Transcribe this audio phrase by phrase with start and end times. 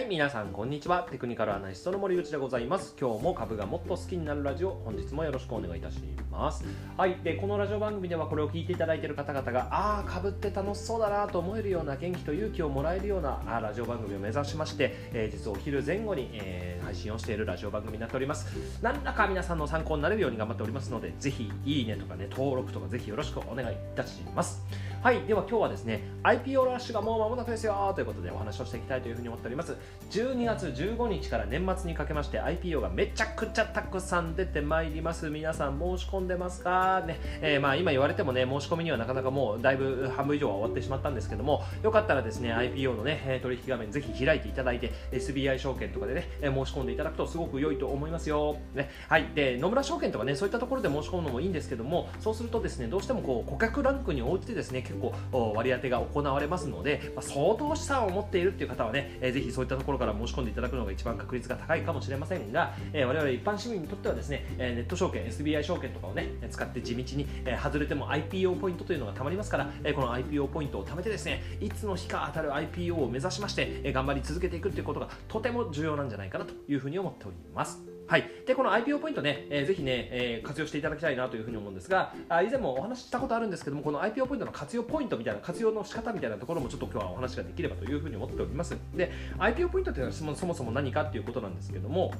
[0.00, 1.06] はい皆さんこんにちは。
[1.10, 2.96] テクニカルアナリストの森口でございます。
[2.98, 6.00] 今日も株がもっと好きになるラジオ本日もよろしくお願いいたし
[6.32, 6.64] ます。
[6.96, 18.46] はいでこのラジオ番組ではこれを聞いていただいている方々がああ株って楽しそうだなと思えるような元気と勇気をもらえるようなあラジオ番組を目指しまして、えー、実はお昼前後に、えー、配信をしているラジオ番組になっております。
[18.80, 24.62] 何らか皆さんの参考になれるように頑張っておりますのでぜひいいねとかね登録とかぜひよろしくお願いいたします。
[25.02, 29.74] はいでは今日はですね IPO ラッシュがもう間もなくですよということでお話をしていきたいというふうに思っております。
[30.10, 35.30] 12月15日から年末にかけまして IPO がめちゃくちゃたくさん出てまいります。
[35.30, 37.02] 皆さん申し込んでますか？
[37.06, 48.58] ね、えー、まあ今言われてもね申し込みにはなかなかもうだいぶ半分以上は終わってしまったんですけどもよかったらですね IPO のね取引画面ぜひ開いていただいて SBI 証券とかでね申し込んでいただくとすごく良いと思いますよ。
[48.74, 48.90] ね。
[49.08, 49.30] はい。
[49.34, 55.00] で野村証券とかねそういったところで申し込むのもいいんですけどもそうするとですねどうしてもこう顧客ランクに応じてですね結
[55.32, 77.99] 構割り当てが行われますので、まあ、相当資産を持っているっていう方はね、えー、ぜひそういったところから申し込んでいただくのが一番確率が高いかもしれませんが、えー、我々一般市民にとってはですね、えー、ネット証券 SBI 証券とかをね使って地道に、えー、外れても IPO ポイントというのがたまりますから、えー、この IPO ポイントを貯めてですねいつの日か当たる IPO を目指しまして、えー、頑張り続けていくということがとても重要なんじゃないかなというふうに思っております。
[78.10, 88.76] はい、でこの IPO ポイントね、えー、ぜひね、えー、活用していただきたいなというふうに思うんですがあ以前もお話ししたことあるんですけどもこの IPO ポイントの活用ポイントみたいな活用の仕方みたいなところもちょっと今日はお話ができればというふうに思っております。
[88.96, 92.12] で IPO ポイントというのはそもそも何かということなんですけども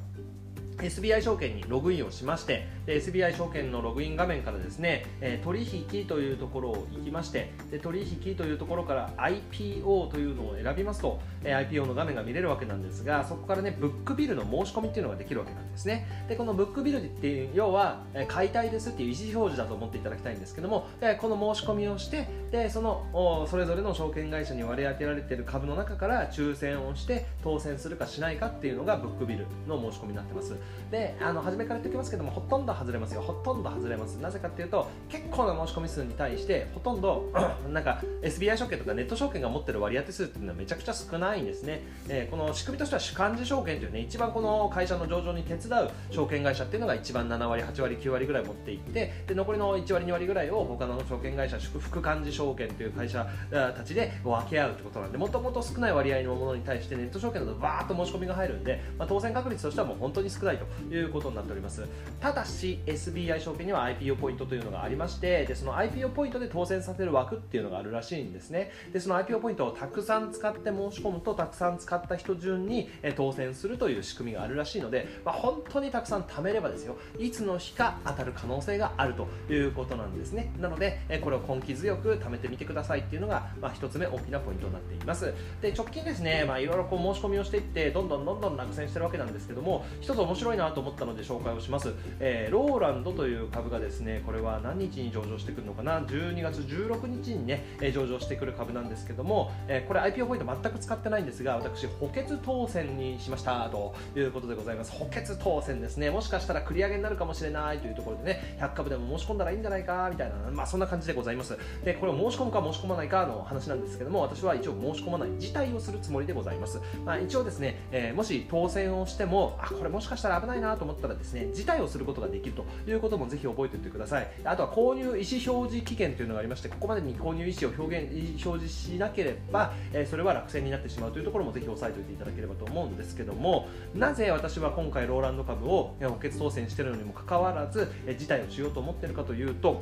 [0.81, 16.07] SBI 証券にログインをしまして SBI 証券のログイン画面からですね、えー、取引というところを行きましてで取引というところから IPO というのを選びますと、えー、IPO の画面が見れるわけなんですがそこからねブックビルの申し込みっていうのができるわけなんですね。
[16.27, 30.55] でこのブックビルっていう要は、えー、買いたいですっていう意思表示だと思っていただきたいんですけども、えこの申し込みをしてでそのそれぞれの証券会社に割り当てられている株の中から抽選をして当選するかしないかっていうのがブックビルの申し込みになってます。
[30.91, 33.21] であの初めから言っておきますけどもほとんど外れますよ。
[33.21, 34.15] ほとんど外れます。
[34.15, 37.31] なぜかっていうと結構な申し込み数に対してほとんど
[37.69, 60.57] なんか SBI 証券とかネット証券が持ってる割り当数っていうのはめちゃくちゃ少ないんですね、えー、この仕組みとしては主幹事証券というね一番この会社の上場に手伝う証券会社っていうのが一番7割8割9割ぐらい持っていってで残りの1割2割ぐらいを他の証券会社副幹事証券という会社たちで分け合うってことなんでもともと少ない割合のものに対してネット証券だとバーッと申し込みが入るんで、まあ、当選確率としてはもう本当に少ない
[60.89, 61.87] ということになっております。
[62.19, 68.71] ただし SBI 証券には IPO ポイントというのがありましてでその IPO ポイントで当選させる枠っていうのがあるらしいんですね。
[68.93, 76.97] でその IPO ポイントをたくさん使って申し込むとたくさん使った人順に当選するという仕組みがあるらしいので、まあ、本当にたくさん貯めればですよ。
[77.19, 80.53] いつの日か当たる可能性があるということなんですね。
[80.59, 85.33] なのでこれを根気強く貯めてみてくださいっていうのが、まあ、1つ目大きなポイントになっています。
[85.61, 104.91] で直近ですね、まあ、いろいろこう申し込みをしていってどんどんどんどん落選してるわけなんですけども一つ面白いなと思ったので紹介をします、えー、ローランドという株がですねこれは何日に上場してくるのかな？12月16日にね、え上場してくる株なんですけども、えこれ IPO ポイント全く使ってないんですが私補欠当選にしましたということでございます。
[104.91, 106.09] 補欠当選ですね。
[106.09, 111.57] もしかしたら繰り上げになるかもしれないというところでね100株でも申し込んだらいいんじゃないかみたいなまあそんな感じでございます。
[111.83, 124.27] でこれを申し込むか申し込まないかの話なんですけども私は一応申し込まない辞退をするつもりでございます、まあ、一応ですね、えー、もし当選をしてもあこれもしかしたら危ないなと思ったらですね辞退をすることができるということもぜひ覚えておいてください。
[124.43, 139.81] あとは購入意思表示期限というのがありましてここまでに購入意思を表現表示しなければ、えー、それは落選になってしまうというところもぜひ押さえておいていただければと思うんですけどもなぜ私は今回ローランド株を補欠当選しているのにもかかわらず、えー、辞退をしようと思っているかというと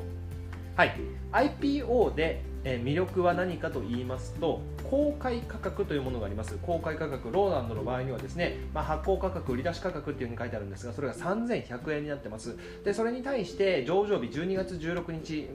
[0.80, 0.94] はい、
[1.32, 4.60] IPO でえ魅力は何かと言いますと
[4.90, 6.58] 公開価格というものがあります。
[6.62, 12.56] 公開価格ローランドの場合にはですね、まあ、発行価格売り出し価格っていうふうに書いてあるんですがそれが3100円になってます。
[12.84, 15.48] でそれに対して上場日12月16日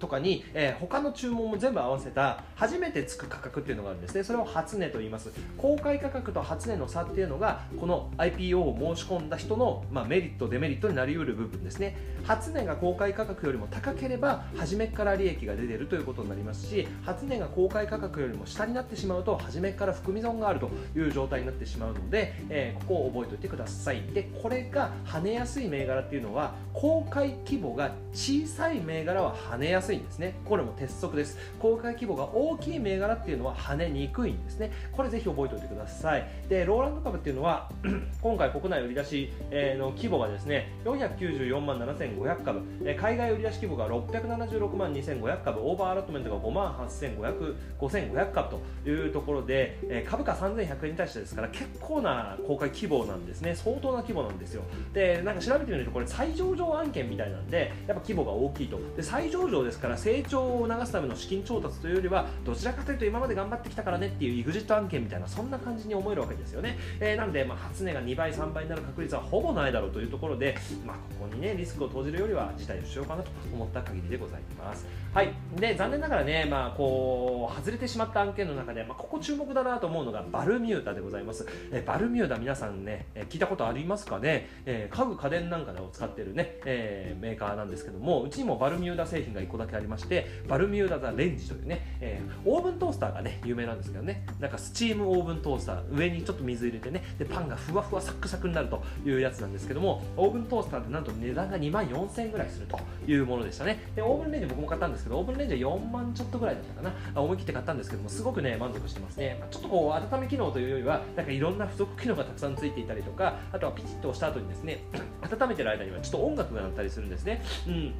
[0.00, 4.24] とかに、えー、他の注文も全部合わせた初めてつく価格っていうのがあるんですね。
[4.24, 5.30] それを初値と言います。
[5.56, 11.96] 公開価格と初値の差っていうのがこの IPO を申し込んだ人の、まあ、メリットデメリットになりうる部分ですね。
[12.24, 24.02] 初値が公開価格よりも高ければ初めから利益が出てるということになりますし初値が公開価格よりも下になってしまうと初めから含み損があるという状態になってしまうので、えー、ここを覚えておいてください。
[24.12, 29.89] でこれが跳ねやすい銘柄っていうのは公開規模が小さい銘柄は跳ねやすい。
[29.90, 30.36] すいんですね。
[30.44, 31.36] これも鉄則です。
[31.58, 34.70] 公開規模が大きい銘柄っていうのは跳ねにくいんですね。
[34.92, 36.26] これぜひ覚えておいてください。
[36.48, 37.68] でローランド株っていうのは
[38.22, 42.60] 今回国内売り出しの規模がですね494万7500株。
[42.96, 45.60] 海外売り出し規模が676万2500株。
[45.60, 48.48] オーバーアラットメントが5万8500 5500株
[48.84, 53.56] というところで株価3100円に対してですから結構な公開規模なんですね。
[53.56, 54.62] 相当な規模なんですよ。
[54.92, 58.78] でなんか調べてみるとこれ再上場案件みたいなんでやっぱ規模が大きいと。
[58.96, 70.56] で再上場ですから成長を促すための資金調達というよりはどちらかというと今まで頑張ってきたからねっていう EXIT 案件みたいなそんな感じに思えるわけですよね、えー、なんで、まあ、初値が2倍3倍になる確率はほぼないだろうというところで、
[70.86, 74.86] まあ、ここにねリスクを投じるよりは辞退をしようかなと思った限りでございます。
[75.12, 75.32] はい。
[75.56, 94.26] で残念ながらね、まあ、こう外れてしまった案件の中で、まあ、ここ注目だなと思うのがバルミューダでございます、えバルミューダ皆さんね、聞いたことありますかね、えー、家具家電なんかを作ってるね、えー、メーカーなんですけどもうちにもバルミューダ製品が1個だけありましてバルミューダザレンジというね、えー、オーブントースターがね有名なんですけどね。
[94.38, 103.90] なんかスチームオーブントースター上にちょっと水入れてねでパンがふわふわサクサクになるというやつなんですけどもオーブントースターってなんと値段が2万4000円ぐらいするというものでしたね。
[103.94, 107.20] でオーブンレンジ僕も買ったんですけどオーブンレンジは4万ちょっとぐらいだったかな。
[107.20, 114.84] 思い切って買ったんですけどもすごくね満足してますね、まあ、ちょっとこう温め機能というよりはなんかいろんな付属機能がたくさんついていたりとかあとはピチッと押した後にですね
[115.22, 117.94] 温めてる間にはちょっと音楽が鳴ったりするんですね、うん。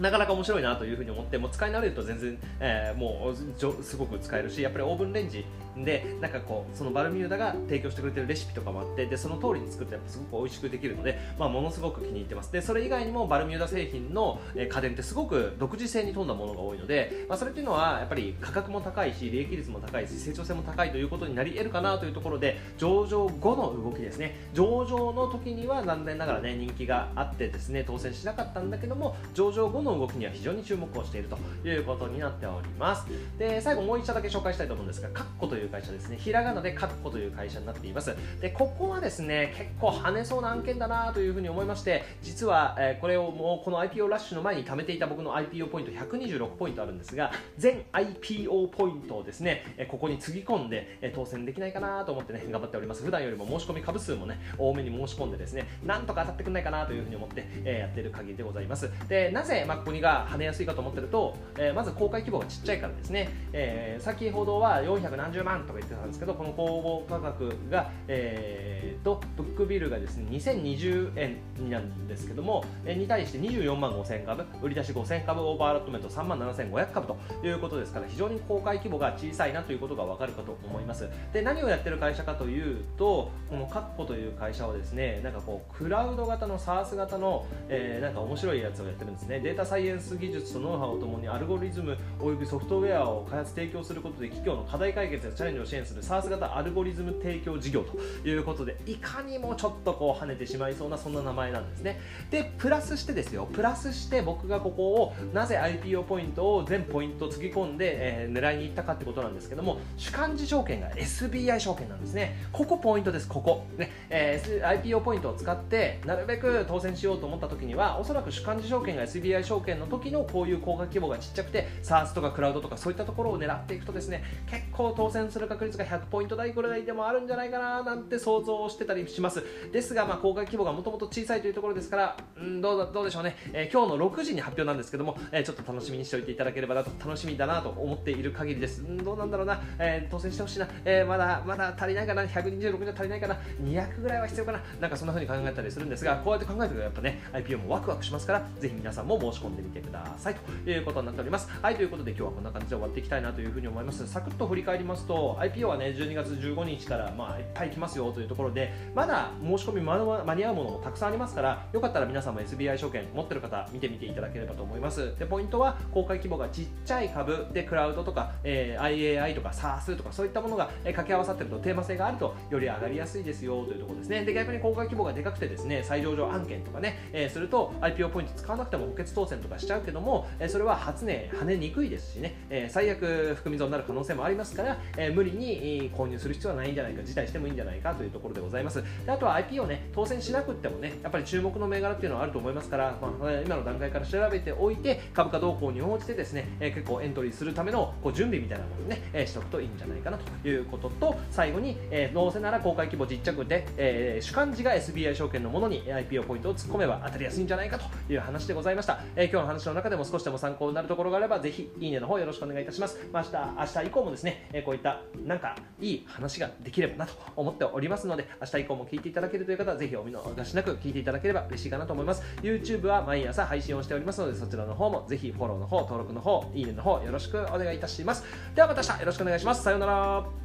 [0.00, 5.44] なかなか面白いなというふうに思ってもう使い慣れると全然、えー、もうすごく使えるしやっぱりオーブンレンジ
[5.76, 12.52] でなんかこうそのバルミューダが提供してくれてるレシピとかもあってでその通りに作ってやっぱすごく美味しくできるので、まあ、ものすごく気に入ってます。
[12.52, 24.48] でそれ以外にもバルミューダ製品の家電ってすごく独自性に富んだものが多いので、まあ、それっていうのはやっぱり価格も高いし利益率も高いし成長性も高いということになり得るかなというところで上場後の動きですね。
[24.52, 31.38] 上場の時には残念ながらね人気があってですね当選しなかったんだけども上場後の動きには非常に注目をしていると
[31.68, 33.06] いうことになっております。
[33.38, 36.16] で最後もう1社だけ紹介したいと思うんですがカッコという会社ですね。
[36.16, 38.14] ひらがなでカッコという会社になっています。
[38.40, 53.04] でここはですね結構跳ねそうな案件だなというふうに思いまして実は、え、これをもうこの IPO ラッシュの前に貯めていた僕の IPO ポイント126ポイントあるんですが全 IPO ポイントをですね、えここにつぎ込んで、え当選できないかなと思ってね 頑張っております。
[53.04, 58.90] 普段よりも申し込み株数もね多めに申し込んでですねなんとか当たってくれないかなというふうに思って、えやってる限りでございます。
[59.08, 81.08] でなぜ、まあ、ここにが跳ねやすいかと思ってると、えまず公開規模がちっちゃいからですね、え先ほどは400何十万とか言ってたんですけどこの公募価格が、えーと、ブックビルがですね2020円なんですけども、えに対して24万5000株売り出し5000株オーバーラットメント3万7500株ということですから非常に公開規模が小さいなということが分かるかと思います。
[81.32, 89.40] で何をやってる会社かというとこのカッコという会社はですねなんかこうクラウド型の SARS 型の、えー、なんか面白いやつをやってるんですね。
[89.40, 97.98] データサイエンス技術とノウハウをともにアルゴリズムおよびソフトウェアを開発提供することで企業の課題解決やチレンジを支援する SARS 型アルゴリズム提供事業と
[98.28, 102.00] いうことでいかにもちょっとこう跳ねてしまいそうなそんな名前なんですね。
[102.30, 103.48] でプラスしてですよ。
[103.52, 112.36] プラスして僕がここをなぜ IPO ポイントを全ポイントつぎ込んで、えー、狙いに行ったかってことなんですけども主幹事証券が SBI 証券なんですね。
[112.52, 113.66] ここポイントですここ。
[113.78, 129.42] ね、えー、IPO ポイントを使ってなるべく当選しようと思った時にはおそらく主幹事証券が SBI 証券の時のこういう高額規模がちっちゃくて SARS とかクラウドとかそういったところを狙っていくとですね結構当選する確率が100ポイント台ぐらいでもあるんじゃないかななんて想像してたりします。
[129.72, 138.82] ですが、まあ、公開規模がもともと小さいというところですからうんどうだどうでしょうね、えー、今日の6時に発表なんですけども、えー、ちょっと楽しみにしておいていただければなと楽しみだなと思っている限りです。
[138.82, 142.22] うんどうなんだろうな、えー、当選してほしいな、えー、まだまだ足りないかな。
[142.22, 143.36] 126じゃ足りないかな。
[143.60, 144.60] 200ぐらいは必要かな。
[144.80, 150.36] なんかそんな風に考えたりするんですがこうやって考えてるとやっぱね IPO もワクワクしますからぜひ皆さんも申し込んでみてください。
[150.64, 151.48] ということになっております。
[151.60, 154.06] はいということで今日はこんな感じで終わっていきたいなというふうに思います。
[154.06, 165.14] サクッと振り返りますと IPO はね12月15日からまあいっぱい来ますよというところでまだ申し込み間に合うものもたくさんありますからよかったら皆さんも SBI 証券持ってる方見てみていただければと思います。
[165.18, 174.24] でポイントは公開規模がちっちゃい株でクラウドとか、えー、IAI とか SARS とかそういったものが、掛け合わさってるとテーマ性があるとより上がりやすいですよというところですね。
[174.24, 188.82] で逆に公開規模がでかくてですね再上場案件とかね、えー、すると IPO ポイント使わなくても補欠当選とかしちゃうけども、えー、それは初値跳ねにくいですしね、えー、最悪含み損になる可能性もありますから、え、え無理に購入する必要はないんじゃないか辞退してもいいんじゃないかというところでございます。
[189.04, 222.22] であとは IP をね当選しなくってもねやっぱり注目の銘柄っていうのはあると思いますから、まあ、今の段階から調べておいて株価動向に応じてですね、えー、結構エントリーするためのこう準備みたいなものをね、えー、しておくといいんじゃないかなということと最後に、えー、どうせなら公開規模実着で、えー、主幹事が SBI 証券のものに IPO ポイントを突っ込めば当たりやすいんじゃないかという話でございました、えー今日の話の中でも少しでも参考になるところがあればぜひいいねの方よろしくお願いいたします、まあ、明日明日以降もですね、えこういったなんかいい話ができればなと思っておりますので明日以降も聞いていただけるという方はぜひお見逃しなく聞いていただければ嬉しいかなと思います。
[222.42, 228.24] YouTube は毎朝配信をしておりますのでそちらの方もぜひフォローの方登録の方いいねの方よろしくお願いいたします。
[228.54, 229.62] ではまた明日よろしくお願いします。
[229.62, 230.43] さようなら。